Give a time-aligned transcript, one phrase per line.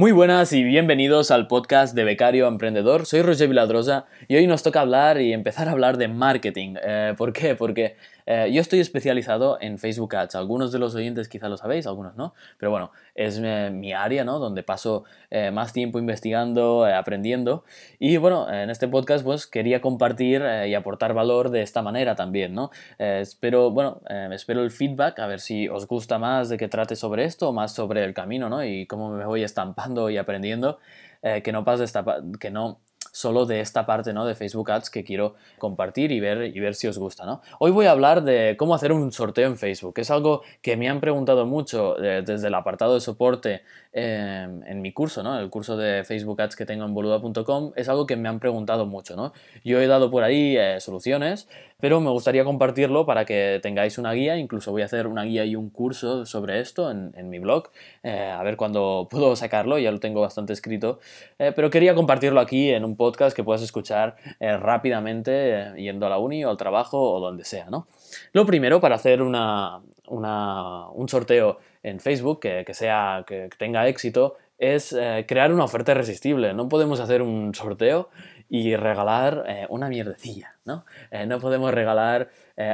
[0.00, 3.04] Muy buenas y bienvenidos al podcast de Becario Emprendedor.
[3.04, 6.76] Soy Roger Viladrosa y hoy nos toca hablar y empezar a hablar de marketing.
[6.82, 7.54] Eh, ¿Por qué?
[7.54, 10.34] Porque eh, yo estoy especializado en Facebook Ads.
[10.34, 12.34] Algunos de los oyentes quizá lo sabéis, algunos no.
[12.58, 14.38] Pero bueno, es eh, mi área, ¿no?
[14.38, 15.04] Donde paso
[15.52, 17.64] más tiempo investigando, aprendiendo.
[18.00, 22.52] Y bueno, en este podcast pues quería compartir y aportar valor de esta manera también,
[22.52, 22.72] ¿no?
[22.98, 24.00] espero, bueno,
[24.32, 27.52] espero el feedback, a ver si os gusta más de que trate sobre esto o
[27.52, 28.64] más sobre el camino, ¿no?
[28.64, 30.80] Y cómo me voy estampando y aprendiendo.
[31.22, 32.04] que no pase esta,
[32.40, 32.80] que no
[33.12, 34.24] solo de esta parte ¿no?
[34.24, 37.24] de Facebook Ads que quiero compartir y ver, y ver si os gusta.
[37.24, 37.42] ¿no?
[37.58, 39.94] Hoy voy a hablar de cómo hacer un sorteo en Facebook.
[39.98, 44.80] Es algo que me han preguntado mucho eh, desde el apartado de soporte em, en
[44.80, 45.38] mi curso, ¿no?
[45.38, 47.72] el curso de Facebook Ads que tengo en boluda.com.
[47.76, 49.16] Es algo que me han preguntado mucho.
[49.16, 49.32] ¿no?
[49.64, 51.48] Yo he dado por ahí eh, soluciones,
[51.80, 54.36] pero me gustaría compartirlo para que tengáis una guía.
[54.36, 57.70] Incluso voy a hacer una guía y un curso sobre esto en, mi blog.
[58.02, 61.00] Eh, a ver cuándo puedo sacarlo, ya lo tengo bastante escrito.
[61.38, 66.10] pero quería compartirlo aquí en un podcast que puedas escuchar eh, rápidamente eh, yendo a
[66.10, 67.86] la uni o al trabajo o donde sea, ¿no?
[68.34, 74.92] Lo primero para hacer una, un sorteo en Facebook que, sea, que tenga éxito es
[74.92, 76.52] eh, crear una oferta irresistible.
[76.52, 78.10] No podemos hacer un sorteo
[78.50, 80.84] y regalar una mierdecilla, ¿no?
[81.26, 82.30] no podemos regalar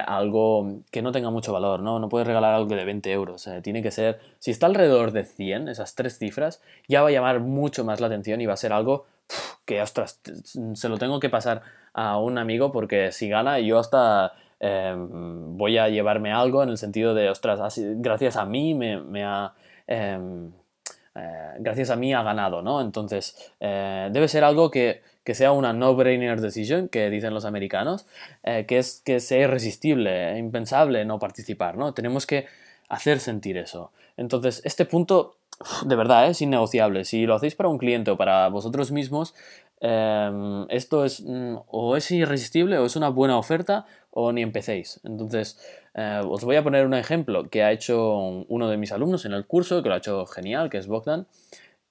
[0.06, 1.98] algo que no tenga mucho valor, ¿no?
[1.98, 3.46] No puedes regalar algo de 20 euros.
[3.62, 7.40] tiene que ser, si está alrededor de 100, esas tres cifras, ya va a llamar
[7.40, 9.04] mucho más la atención y va a ser algo
[9.66, 10.20] que ostras,
[10.74, 15.76] se lo tengo que pasar a un amigo porque si gana yo hasta em, voy
[15.76, 19.52] a llevarme algo en el sentido de, ostras, gracias a mí me, ha...
[19.86, 20.52] Em,
[21.14, 22.80] eh, gracias a mí ha ganado, ¿no?
[22.82, 28.06] Entonces, eh, debe ser algo que, sea una no-brainer decision, que dicen los americanos,
[28.44, 31.94] eh, que es que sea irresistible, impensable no participar, ¿no?
[31.94, 32.46] Tenemos que
[32.88, 33.90] hacer sentir eso.
[34.16, 35.36] Entonces, este punto
[35.84, 36.30] de verdad, ¿eh?
[36.30, 37.04] es innegociable.
[37.04, 39.34] Si lo hacéis para un cliente o para vosotros mismos,
[39.80, 45.00] em, esto es mm, o es irresistible o es una buena oferta o ni empecéis.
[45.04, 45.58] Entonces,
[45.94, 49.32] eh, os voy a poner un ejemplo que ha hecho uno de mis alumnos en
[49.32, 51.26] el curso, que lo ha hecho genial, que es Bogdan,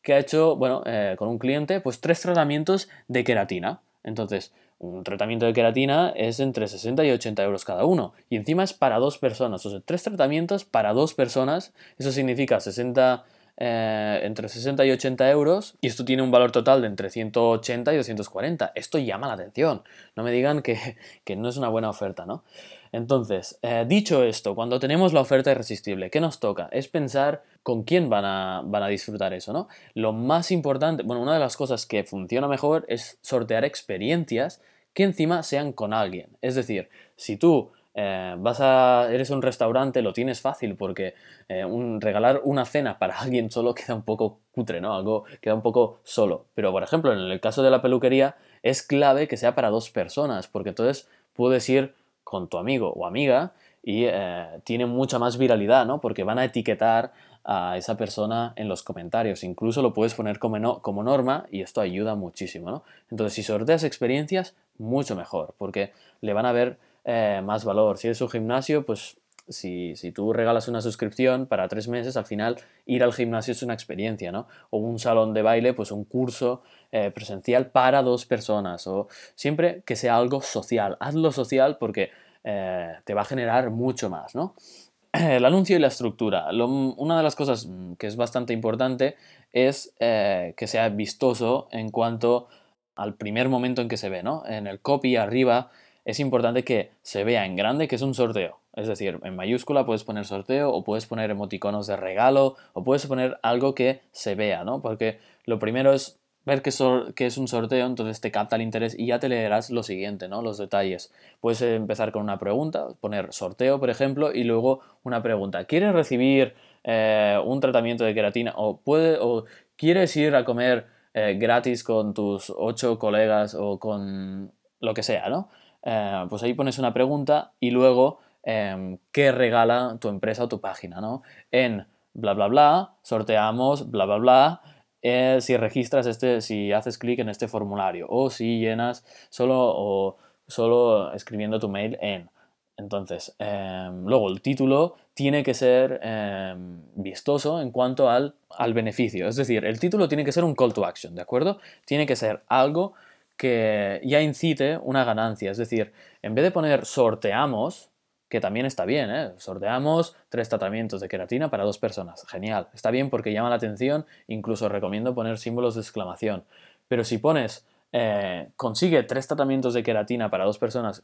[0.02, 3.82] que ha hecho, bueno, eh, con un cliente, pues tres tratamientos de queratina.
[4.04, 8.14] Entonces, un tratamiento de queratina es entre 60 y 80 euros cada uno.
[8.30, 9.66] Y encima es para dos personas.
[9.66, 11.74] O sea, tres tratamientos para dos personas.
[11.98, 13.24] Eso significa 60
[13.58, 17.94] eh, entre 60 y 80 euros y esto tiene un valor total de entre 180
[17.94, 18.74] y 240.
[18.76, 19.84] Esto llama la atención.
[20.16, 20.98] No me digan que,
[21.38, 22.44] no es una buena oferta, ¿no?
[22.92, 26.70] Entonces, eh, dicho esto, cuando tenemos la oferta irresistible, ¿qué nos toca?
[26.72, 29.68] Es pensar con quién van a, van a disfrutar eso, ¿no?
[29.94, 34.62] Lo más importante, bueno, una de las cosas que funciona mejor es sortear experiencias
[34.94, 36.30] que encima sean con alguien.
[36.42, 41.14] Es decir, si tú eh, vas a, eres un restaurante, lo tienes fácil porque
[41.48, 44.94] eh, un, regalar una cena para alguien solo queda un poco cutre, ¿no?
[44.94, 46.46] Algo queda un poco solo.
[46.54, 49.90] Pero, por ejemplo, en el caso de la peluquería, es clave que sea para dos
[49.90, 51.94] personas, porque entonces puedes ir
[52.26, 56.02] con tu amigo o amiga y eh, tiene mucha más viralidad, ¿no?
[56.02, 57.14] Porque van a etiquetar
[57.46, 59.44] a esa persona en los comentarios.
[59.44, 62.84] Incluso lo puedes poner como, no, como norma y esto ayuda muchísimo, ¿no?
[63.12, 66.78] Entonces, si sorteas experiencias, mucho mejor, porque le van a ver
[67.08, 68.00] eh, más valor.
[68.00, 69.18] Si es un gimnasio, pues
[69.48, 72.58] si, tú regalas una suscripción para tres meses, al final
[72.88, 74.48] ir al gimnasio es una experiencia, ¿no?
[74.72, 78.88] O un salón de baile, pues un curso eh, presencial para dos personas.
[78.88, 80.98] O siempre que sea algo social.
[81.00, 82.10] Hazlo social porque
[82.44, 84.56] eh, te va a generar mucho más, ¿no?
[85.14, 86.48] El anuncio y la estructura.
[86.50, 89.16] una de las cosas que es bastante importante
[89.54, 92.48] es que sea vistoso en cuanto
[92.96, 94.44] al primer momento en que se ve, ¿no?
[94.48, 95.70] En el copy arriba
[96.06, 98.60] es importante que se vea en grande que es un sorteo.
[98.76, 103.06] Es decir, en mayúscula puedes poner sorteo o puedes poner emoticonos de regalo o puedes
[103.08, 104.82] poner algo que se vea, ¿no?
[104.82, 109.08] Porque lo primero es ver que, es un sorteo, entonces te capta el interés y
[109.08, 110.44] ya te leerás lo siguiente, ¿no?
[110.44, 111.12] Los detalles.
[111.42, 115.66] Puedes empezar con una pregunta, poner sorteo, por ejemplo, y luego una pregunta.
[115.66, 119.46] ¿Quieres recibir eh, un tratamiento de queratina o, puede, o
[119.76, 125.30] quieres ir a comer eh, gratis con tus ocho colegas o con lo que sea,
[125.30, 125.50] ¿no?
[125.86, 130.60] Eh, pues ahí pones una pregunta y luego em, qué regala tu empresa o tu
[130.60, 131.22] página, ¿no?
[131.52, 134.62] En bla bla bla, sorteamos bla bla bla.
[135.04, 140.18] Eh, si registras este, si haces clic en este formulario o si llenas solo o
[140.48, 142.30] solo escribiendo tu mail en.
[142.78, 149.28] Entonces, em, luego el título tiene que ser em, vistoso en cuanto al, al beneficio.
[149.28, 151.60] Es decir, el título tiene que ser un call to action, ¿de acuerdo?
[151.86, 152.94] Tiene que ser algo
[153.38, 155.52] que ya incite una ganancia.
[155.52, 157.92] Es decir, en vez de poner sorteamos,
[158.30, 159.34] que también está bien, ¿eh?
[159.38, 162.26] Sorteamos tres tratamientos de queratina para dos personas.
[162.28, 166.44] Genial, está bien porque llama la atención, incluso recomiendo poner símbolos de exclamación.
[166.88, 171.04] Pero si pones eh, consigue tres tratamientos de queratina para dos personas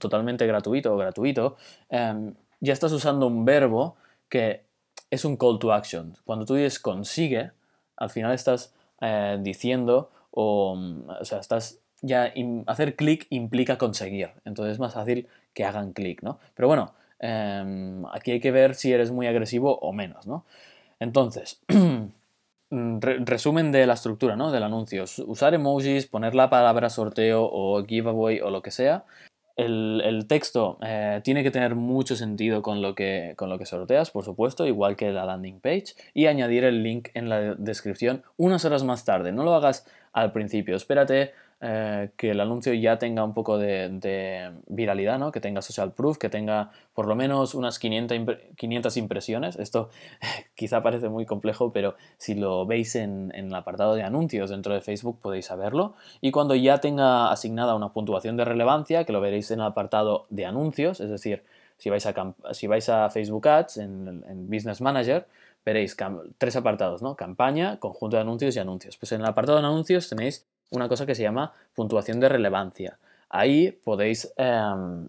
[0.00, 1.56] totalmente gratuito o gratuito,
[1.88, 3.96] em, ya estás usando un verbo
[4.28, 4.64] que
[5.10, 6.14] es un call to action.
[6.24, 7.52] Cuando tú dices consigue,
[7.96, 10.78] al final estás eh, diciendo o,
[11.20, 12.32] o, sea, estás ya
[12.66, 14.30] hacer clic implica conseguir.
[14.44, 16.38] Entonces es más fácil que hagan clic, ¿no?
[16.54, 20.44] Pero bueno, em, aquí hay que ver si eres muy agresivo o menos, ¿no?
[21.00, 21.62] Entonces,
[22.74, 24.50] Mm, resumen de la estructura, ¿no?
[24.50, 25.04] Del anuncio.
[25.26, 29.04] Usar emojis, poner la palabra sorteo o giveaway o lo que sea.
[29.56, 34.10] El, texto eh, tiene que tener mucho sentido con lo, que, con lo que sorteas,
[34.10, 38.64] por supuesto, igual que la landing page, y añadir el link en la descripción unas
[38.64, 39.30] horas más tarde.
[39.30, 44.52] No lo hagas al principio, espérate eh, que el anuncio ya tenga un poco de,
[44.66, 45.32] viralidad, ¿no?
[45.32, 49.56] que tenga social proof, que tenga por lo menos unas 500, impresiones.
[49.56, 49.88] Esto
[50.54, 54.82] quizá parece muy complejo, pero si lo veis en, el apartado de anuncios dentro de
[54.82, 55.94] Facebook podéis saberlo.
[56.20, 60.26] Y cuando ya tenga asignada una puntuación de relevancia, que lo veréis en el apartado
[60.30, 61.44] de anuncios, es decir,
[61.78, 65.26] si vais a, si vais a Facebook Ads en, en Business Manager,
[65.64, 65.96] veréis
[66.38, 67.16] tres apartados, ¿no?
[67.16, 68.96] Campaña, conjunto de anuncios y anuncios.
[68.96, 72.98] Pues en el apartado de anuncios tenéis una cosa que se llama puntuación de relevancia.
[73.30, 75.08] Ahí podéis, em,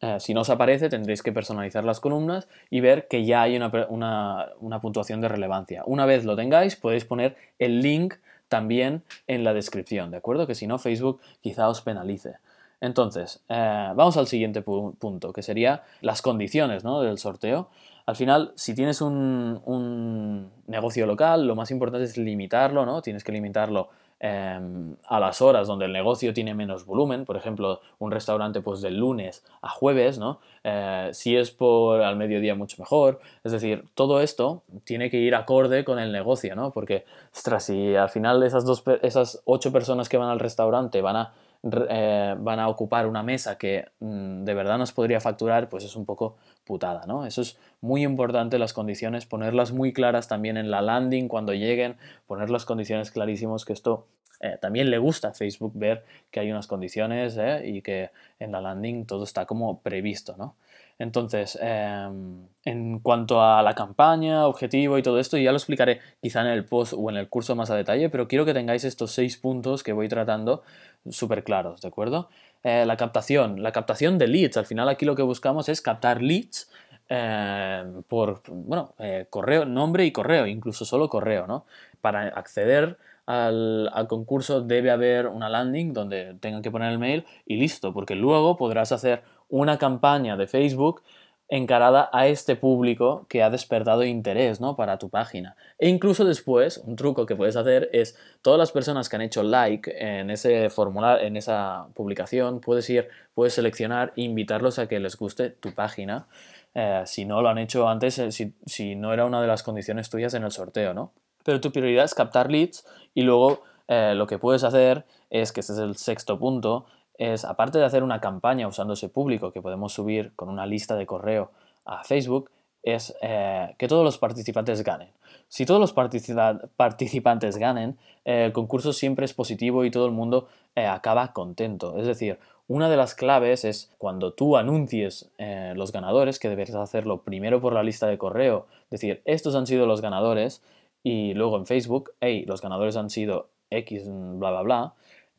[0.00, 3.56] eh, si no os aparece, tendréis que personalizar las columnas y ver que ya hay
[3.56, 5.82] una, puntuación de relevancia.
[5.86, 8.14] Una vez lo tengáis, podéis poner el link
[8.48, 10.46] también en la descripción, ¿de acuerdo?
[10.46, 12.36] Que si no, Facebook quizá os penalice.
[12.80, 17.68] Entonces, eh, vamos al siguiente punto, que sería las condiciones del sorteo.
[18.06, 23.02] Al final, si tienes un, un, negocio local, lo más importante es limitarlo, ¿no?
[23.02, 23.90] Tienes que limitarlo
[24.20, 28.80] Em, a las horas donde el negocio tiene menos volumen, por ejemplo, un restaurante pues
[28.80, 30.40] del lunes a jueves, ¿no?
[30.64, 35.36] Eh, si es por al mediodía mucho mejor, es decir, todo esto tiene que ir
[35.36, 36.72] acorde con el negocio, ¿no?
[36.72, 41.14] Porque, ostras, si al final esas, dos, esas ocho personas que van al restaurante van
[41.14, 41.32] a
[41.62, 45.96] eh, van a ocupar una mesa que mm, de verdad nos podría facturar, pues es
[45.96, 47.26] un poco putada, ¿no?
[47.26, 51.96] Eso es muy importante, las condiciones, ponerlas muy claras también en la landing cuando lleguen,
[52.26, 54.06] poner las condiciones clarísimos, que esto
[54.40, 57.62] eh, también le gusta a Facebook ver que hay unas condiciones ¿eh?
[57.66, 60.54] y que en la landing todo está como previsto, ¿no?
[60.98, 66.40] Entonces, em, en cuanto a la campaña, objetivo y todo esto, ya lo explicaré quizá
[66.40, 69.12] en el post o en el curso más a detalle, pero quiero que tengáis estos
[69.12, 70.62] seis puntos que voy tratando
[71.08, 72.28] súper claros, ¿de acuerdo?
[72.64, 74.56] Eh, la captación, la captación de leads.
[74.56, 76.68] Al final aquí lo que buscamos es captar leads
[77.08, 81.64] em, por, bueno, eh, correo, nombre y correo, incluso solo correo, ¿no?
[82.00, 87.24] Para acceder al, al, concurso debe haber una landing donde tengan que poner el mail
[87.46, 91.02] y listo, porque luego podrás hacer una campaña de Facebook
[91.50, 94.76] encarada a este público que ha despertado interés ¿no?
[94.76, 95.56] para tu página.
[95.78, 99.42] E incluso después, un truco que puedes hacer es todas las personas que han hecho
[99.42, 105.00] like en ese formulario, en esa publicación, puedes ir, puedes seleccionar e invitarlos a que
[105.00, 106.26] les guste tu página.
[106.74, 109.62] Eh, si no lo han hecho antes, eh, si, si, no era una de las
[109.62, 111.12] condiciones tuyas en el sorteo, ¿no?
[111.44, 112.84] Pero tu prioridad es captar leads
[113.14, 116.84] y luego eh, lo que puedes hacer es, que este es el sexto punto,
[117.18, 120.96] es, aparte de hacer una campaña usando ese público que podemos subir con una lista
[120.96, 121.50] de correo
[121.84, 122.50] a Facebook,
[122.82, 125.10] es eh, que todos los participantes ganen.
[125.48, 130.48] Si todos los participantes ganen, eh, el concurso siempre es positivo y todo el mundo
[130.74, 131.98] eh, acaba contento.
[131.98, 135.30] Es decir, una de las claves es cuando tú anuncies
[135.74, 139.86] los ganadores, que deberías hacerlo primero por la lista de correo, decir, estos han sido
[139.86, 140.62] los ganadores,
[141.02, 144.94] y luego en Facebook, hey, los ganadores han sido X, bla, bla, bla,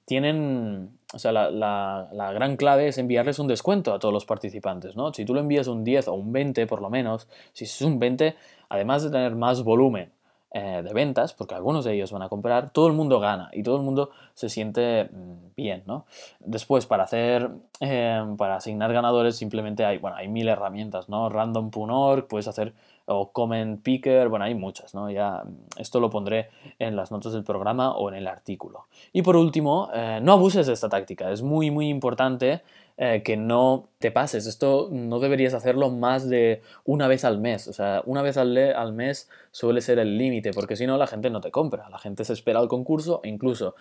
[0.09, 4.95] tienen, o sea, la, la, gran clave es enviarles un descuento a todos los participantes,
[4.95, 5.13] ¿no?
[5.13, 7.99] Si tú le envías un 10 o un 20 por lo menos, si es un
[7.99, 8.35] 20,
[8.69, 10.11] además de tener más volumen
[10.51, 13.61] eh, de ventas, porque algunos de ellos van a comprar, todo el mundo gana y
[13.61, 14.09] todo el mundo
[14.39, 16.05] se siente mm, bien, ¿no?
[16.39, 17.50] Después, para hacer,
[17.81, 21.27] eh, para asignar ganadores simplemente hay, bueno, hay mil herramientas, ¿no?
[21.27, 22.74] Random.org, puedes hacer
[23.05, 25.12] o Comment Picker, bueno, hay muchas, ¿no?
[25.12, 25.43] Ya
[25.75, 28.86] esto lo pondré en las notas del programa o en el artículo.
[29.12, 32.62] Y por último, eh, no abuses de esta táctica, es muy, muy importante
[33.01, 34.46] eh, que no te pases.
[34.46, 38.58] Esto no deberías hacerlo más de una vez al mes, o sea, una vez al,
[38.58, 41.98] al mes suele ser el límite, porque si no la gente no te compra, la
[41.98, 43.74] gente se espera al concurso e incluso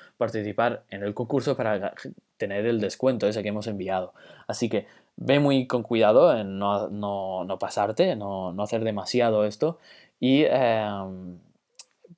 [0.91, 1.95] en el concurso para
[2.37, 4.15] tener el descuento ese que hemos enviado.
[4.47, 4.87] Así que
[5.17, 9.79] ve muy con cuidado en no, no, no pasarte, no, no, hacer demasiado esto
[10.21, 11.39] y em,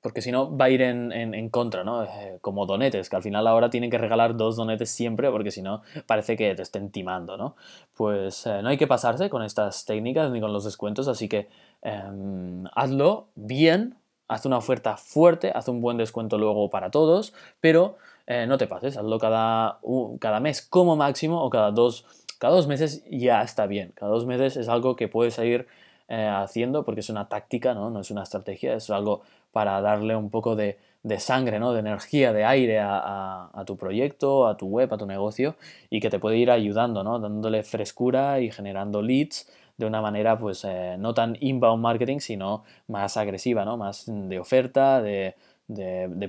[0.01, 2.03] porque si no va a ir en, contra, ¿no?
[2.03, 5.61] Eh, como donetes, que al final ahora tienen que regalar dos donetes siempre porque si
[5.61, 7.55] no parece que te estén timando, ¿no?
[7.95, 11.49] Pues eh, no hay que pasarse con estas técnicas ni con los descuentos, así que
[11.81, 13.95] em, hazlo bien,
[14.27, 17.97] haz una oferta fuerte, haz un buen descuento luego para todos, pero
[18.27, 19.79] eh, no te pases, hazlo cada,
[20.19, 22.05] cada mes como máximo o cada dos,
[22.39, 23.91] cada dos meses ya está bien.
[23.95, 25.67] Cada dos meses es algo que puedes ir
[26.09, 27.89] haciendo porque es una táctica, ¿no?
[27.89, 30.77] no es una estrategia, es algo para darle un poco de,
[31.19, 31.73] sangre, ¿no?
[31.73, 35.55] de energía, de aire a, tu proyecto, a tu web, a tu negocio
[35.89, 37.19] y que te puede ir ayudando, ¿no?
[37.19, 42.63] dándole frescura y generando leads de una manera pues eh, no tan inbound marketing, sino
[42.87, 43.77] más agresiva, ¿no?
[43.77, 45.35] más de oferta, de,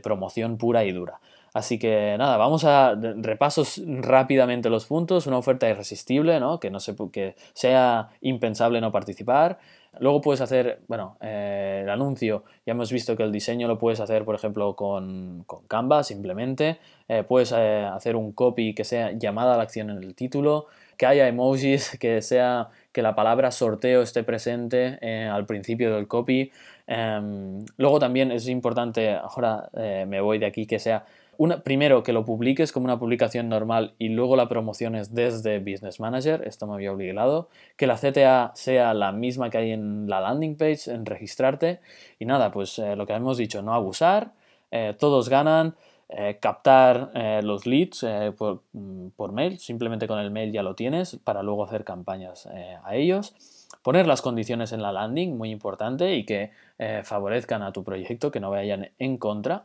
[0.02, 1.20] promoción pura y dura.
[1.54, 5.26] Así que nada, vamos a repasos rápidamente los puntos.
[5.26, 6.58] Una oferta irresistible, ¿no?
[6.58, 9.58] que, no se, que sea impensable no participar.
[10.00, 14.00] Luego puedes hacer, bueno, eh, el anuncio, ya hemos visto que el diseño lo puedes
[14.00, 16.78] hacer, por ejemplo, con, Canva simplemente.
[17.08, 20.66] Eh, puedes eh, hacer un copy que sea llamada a la acción en el título,
[20.96, 26.50] que haya emojis, que sea que la palabra sorteo esté presente al principio del copy.
[26.86, 29.68] Em, luego también es importante, ahora
[30.06, 31.04] me voy de aquí, que sea
[31.64, 36.42] primero que lo publiques como una publicación normal y luego la promociones desde Business Manager,
[36.46, 40.56] esto me había obligado, que la CTA sea la misma que hay en la landing
[40.56, 41.80] page, en registrarte
[42.18, 44.32] y nada, pues eh, lo que hemos dicho, no abusar,
[44.70, 45.74] eh, todos ganan,
[46.08, 47.10] eh, captar
[47.42, 48.04] los leads
[48.36, 52.46] por, mm, por, mail, simplemente con el mail ya lo tienes para luego hacer campañas
[52.46, 53.34] a ellos.
[53.82, 56.50] Poner las condiciones en la landing, muy importante, y que
[57.04, 59.64] favorezcan a tu proyecto, que no vayan en contra.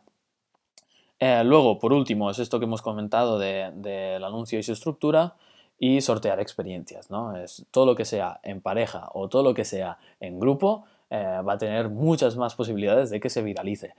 [1.20, 5.36] Eh, luego, por último, es esto que hemos comentado del anuncio y su estructura
[5.80, 7.36] y sortear experiencias, ¿no?
[7.36, 11.40] Es todo lo que sea en pareja o todo lo que sea en grupo eh,
[11.48, 13.94] va a tener muchas más posibilidades de que se viralice.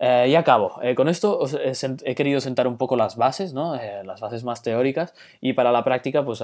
[0.00, 0.80] Eh, y acabo.
[0.96, 3.76] con esto he, querido sentar un poco las bases, ¿no?
[4.04, 6.42] las bases más teóricas y para la práctica pues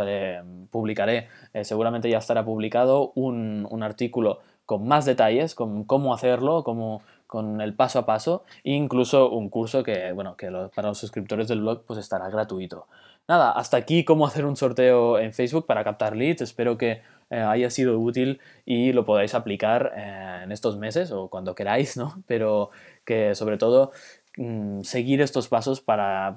[0.70, 1.26] publicaré,
[1.62, 7.60] seguramente ya estará publicado un, un artículo con más detalles, con cómo hacerlo, cómo, con
[7.60, 11.60] el paso a paso e incluso un curso que, bueno, que para los suscriptores del
[11.60, 12.88] blog pues estará gratuito.
[13.28, 16.42] Nada, hasta aquí cómo hacer un sorteo en Facebook para captar leads.
[16.42, 21.28] Espero que eh, haya sido útil y lo podáis aplicar eh, en estos meses o
[21.28, 22.20] cuando queráis, ¿no?
[22.26, 22.70] Pero
[23.04, 23.92] que sobre todo
[24.36, 26.32] Mm, seguir estos pasos para,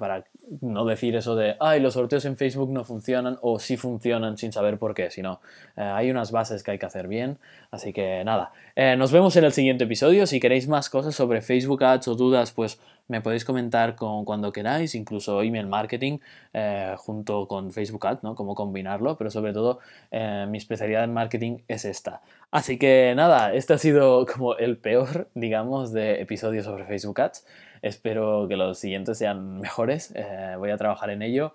[0.60, 4.52] no decir eso de, ay, los sorteos en Facebook no funcionan o sí funcionan sin
[4.52, 5.40] saber por qué, sino
[5.76, 7.38] eh, hay unas bases que hay que hacer bien.
[7.70, 10.26] Así que nada, eh, nos vemos en el siguiente episodio.
[10.26, 14.50] Si queréis más cosas sobre Facebook Ads o dudas, pues me podéis comentar con, cuando
[14.50, 16.18] queráis, incluso email marketing
[16.52, 18.34] eh, junto con Facebook Ads, ¿no?
[18.34, 19.78] Cómo combinarlo, pero sobre todo
[20.10, 22.22] mi especialidad en marketing es esta.
[22.50, 27.44] Así que nada, este ha sido como el peor, digamos, de episodios sobre Facebook Ads.
[27.84, 30.10] Espero que los siguientes sean mejores.
[30.16, 31.52] Eh, voy a trabajar en ello.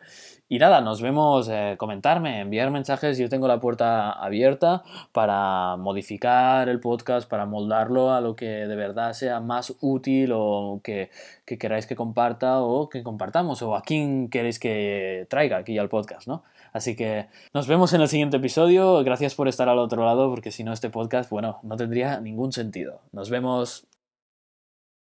[0.47, 3.17] Y nada, nos vemos, eh, comentarme, enviar mensajes.
[3.17, 8.75] Yo tengo la puerta abierta para modificar el podcast, para moldarlo a lo que de
[8.75, 11.09] verdad sea más útil o que,
[11.45, 15.89] que queráis que comparta o que compartamos o a quién queréis que traiga aquí al
[15.89, 16.43] podcast, ¿no?
[16.73, 19.03] Así que nos vemos en el siguiente episodio.
[19.03, 22.51] Gracias por estar al otro lado, porque si no, este podcast, bueno, no tendría ningún
[22.51, 23.01] sentido.
[23.11, 23.88] Nos vemos.